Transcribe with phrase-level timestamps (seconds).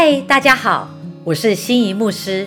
[0.00, 0.88] 嗨，大家好，
[1.24, 2.46] 我是心仪牧师。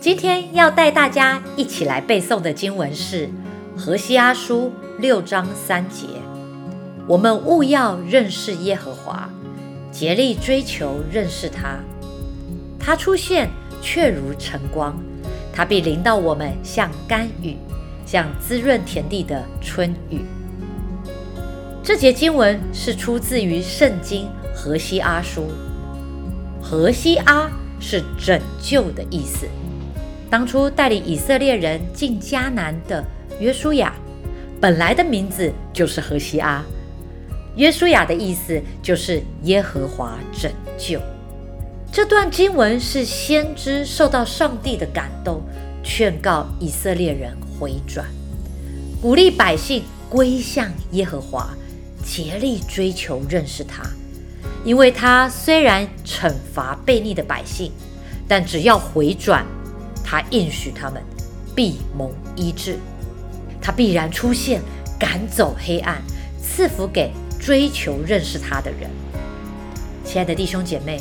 [0.00, 3.28] 今天要带大家一起来背诵的经文是
[3.76, 6.08] 《何西阿书》六章三节。
[7.06, 9.30] 我们务要认识耶和华，
[9.92, 11.78] 竭力追求认识他。
[12.80, 13.48] 他出现
[13.80, 14.98] 却如晨光，
[15.52, 17.56] 他必临到我们，像甘雨，
[18.04, 20.22] 像滋润田地的春雨。
[21.84, 25.42] 这节经文是出自于圣经《何西阿书》。
[26.64, 29.46] 何西阿是拯救的意思。
[30.30, 33.04] 当初带领以色列人进迦南的
[33.38, 33.92] 约书亚，
[34.58, 36.64] 本来的名字就是何西阿。
[37.56, 40.98] 约书亚的意思就是耶和华拯救。
[41.92, 45.42] 这段经文是先知受到上帝的感动，
[45.84, 48.06] 劝告以色列人回转，
[49.02, 51.54] 鼓励百姓归向耶和华。
[52.06, 53.82] 竭力追求认识他，
[54.64, 57.70] 因为他虽然惩罚悖逆的百姓，
[58.26, 59.44] 但只要回转，
[60.02, 61.02] 他应许他们
[61.54, 62.78] 必蒙医治，
[63.60, 64.62] 他必然出现，
[64.98, 66.02] 赶走黑暗，
[66.42, 68.88] 赐福给追求认识他的人。
[70.02, 70.98] 亲爱的弟兄姐妹，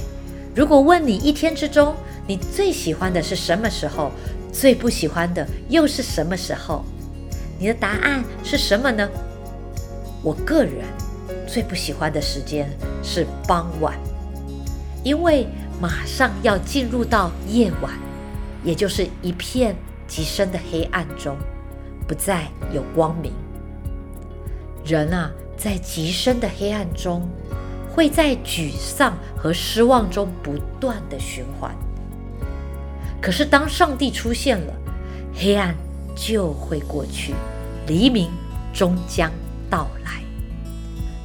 [0.54, 1.96] 如果问你一天之中
[2.28, 4.12] 你最喜欢的是什么时候，
[4.52, 6.84] 最不喜欢的又是什么时候？
[7.58, 9.10] 你的答案是什么呢？
[10.22, 10.86] 我个人
[11.54, 12.68] 最不喜欢的时间
[13.04, 13.96] 是傍晚，
[15.04, 15.46] 因为
[15.80, 17.94] 马上要进入到夜晚，
[18.64, 19.76] 也就是一片
[20.08, 21.38] 极深的黑暗中，
[22.08, 23.32] 不再有光明。
[24.84, 27.30] 人啊，在极深的黑暗中，
[27.94, 31.72] 会在沮丧和失望中不断的循环。
[33.22, 34.74] 可是当上帝出现了，
[35.36, 35.76] 黑暗
[36.16, 37.36] 就会过去，
[37.86, 38.32] 黎明
[38.74, 39.32] 终将。
[39.70, 40.23] 到来，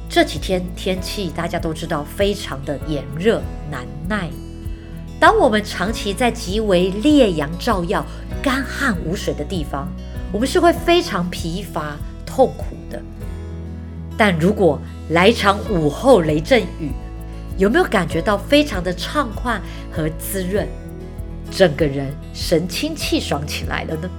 [0.09, 4.27] 这几天天气大家都知道非常的炎热难耐。
[5.19, 8.03] 当我们长期在极为烈阳照耀、
[8.41, 9.87] 干旱无水的地方，
[10.31, 11.95] 我们是会非常疲乏
[12.25, 12.99] 痛苦的。
[14.17, 16.89] 但如果来场午后雷阵雨，
[17.59, 20.67] 有没有感觉到非常的畅快和滋润，
[21.51, 24.09] 整个人神清气爽起来了呢？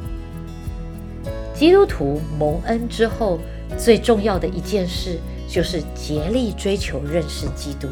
[1.52, 3.40] 基督徒蒙恩之后。
[3.78, 5.16] 最重要的一件事
[5.50, 7.88] 就是竭力追求认识基督，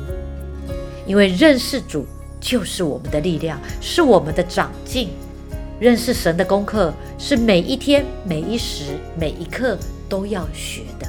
[1.05, 2.07] 因为认识主
[2.41, 5.09] 就是我们的力量，是我们的长进。
[5.81, 9.77] 认识神的功课是每一天、每一时、每一刻
[10.09, 11.07] 都要学的。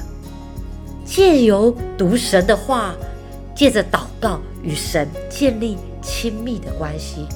[1.04, 2.94] 借由读神的话，
[3.54, 7.26] 借着祷告与神建立亲密的关系，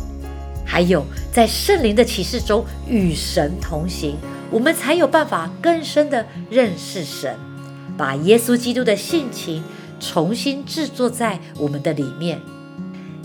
[0.65, 4.17] 还有在圣灵的启示中与神同行。
[4.51, 7.37] 我们才有办法更深的认识神，
[7.97, 9.62] 把耶稣基督的性情
[10.00, 12.41] 重新制作在我们的里面，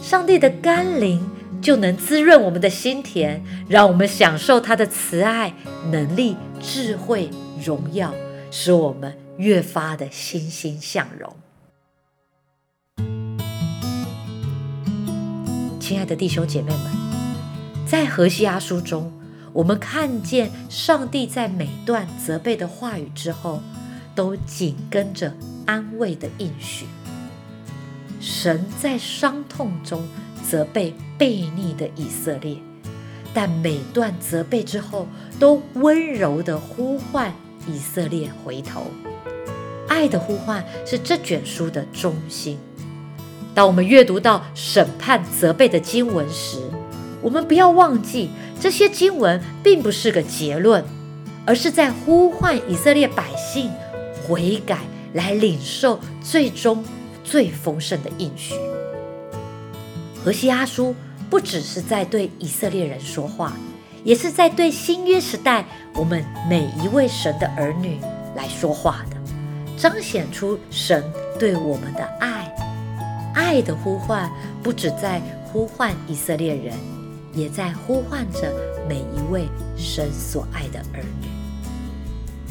[0.01, 1.19] 上帝的甘霖
[1.61, 5.53] 就能滋润我们的心田，让我们享受他的慈爱、
[5.91, 7.29] 能力、智慧、
[7.63, 8.13] 荣耀，
[8.51, 11.35] 使我们越发的欣欣向荣。
[15.79, 16.91] 亲爱的弟兄姐妹们，
[17.87, 19.11] 在何西阿书中。
[19.51, 23.63] 我们看见上帝在每段责备的话语之后，
[24.19, 25.33] 都紧跟着
[25.65, 26.85] 安慰的应许。
[28.19, 30.05] 神在伤痛中
[30.43, 32.57] 责备悖逆的以色列，
[33.33, 35.07] 但每段责备之后，
[35.39, 37.33] 都温柔的呼唤
[37.65, 38.87] 以色列回头。
[39.87, 42.59] 爱的呼唤是这卷书的中心。
[43.55, 46.59] 当我们阅读到审判责备的经文时，
[47.21, 48.29] 我们不要忘记。
[48.59, 50.83] 这些经文并不是个结论，
[51.45, 53.71] 而是在呼唤以色列百姓
[54.29, 54.77] 悔改，
[55.13, 56.85] 来领受最终
[57.23, 58.53] 最丰盛的应许。
[60.23, 60.95] 何西阿书
[61.31, 63.53] 不只是在对以色列人说话，
[64.03, 67.97] 也是在对新约时代我们每一位神的儿女
[68.35, 69.17] 来说话的，
[69.75, 71.03] 彰显出神
[71.39, 72.53] 对我们的爱。
[73.33, 74.29] 爱的呼唤
[74.61, 76.73] 不止在呼唤以色列人。
[77.31, 78.51] 也在呼唤着
[78.87, 79.47] 每一位
[79.77, 81.27] 神所爱的儿女。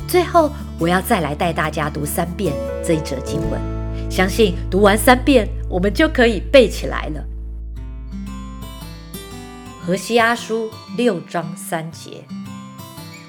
[0.07, 2.55] 最后，我要再来带大家读三遍
[2.85, 3.61] 这一则经文，
[4.11, 7.25] 相信读完三遍，我们就可以背起来了。
[9.85, 12.25] 何西阿书六章三节：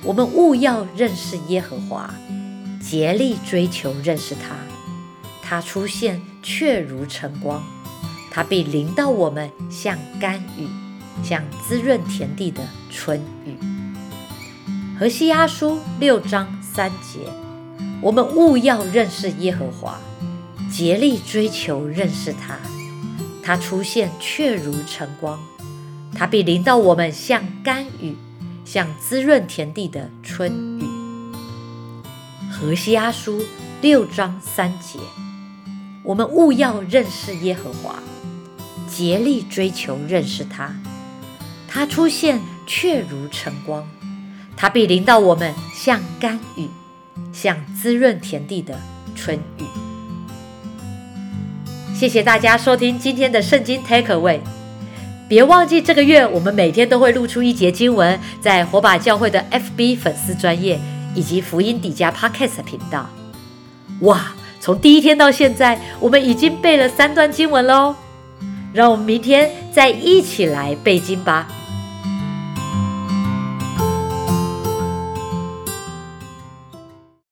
[0.04, 2.14] 我们务要认识耶和华，
[2.82, 4.56] 竭力追求认识他。
[5.42, 7.64] 他出现却如晨光，
[8.30, 10.68] 他必临到我们，像甘雨。
[11.22, 13.58] 像滋润田地的春雨。
[14.98, 16.48] 何西阿书六章
[16.80, 17.30] 三节，
[18.02, 20.00] 我们务要认识耶和华，
[20.72, 22.58] 竭力追求认识他。
[23.44, 25.38] 他出现却如晨光，
[26.16, 28.16] 他必临到我们，像甘雨，
[28.64, 30.86] 像滋润田地的春雨。
[32.50, 33.44] 何西阿书
[33.82, 35.00] 六章三节，
[36.02, 37.96] 我们务要认识耶和华，
[38.88, 40.74] 竭力追求认识他。
[41.68, 43.86] 他出现却如晨光，
[44.62, 46.68] 它必临到我们，像甘雨，
[47.32, 48.78] 像滋润田地的
[49.16, 49.64] 春雨。
[51.96, 54.42] 谢谢大家收听今天的圣经 Take Away，
[55.30, 60.78] 别忘记这个月我们每天都会录出一节经文，在火把教会的 FB 粉丝专业
[61.16, 63.10] 以及福音底加 Podcast 频道。
[64.02, 67.96] 哇，从第一天到现在，我们已经背了三段经文喽，
[68.74, 71.48] 让我们明天再一起来背经吧。